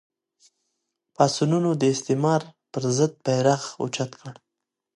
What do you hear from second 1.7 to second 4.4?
د استعمار پر ضد بېرغ اوچت کړ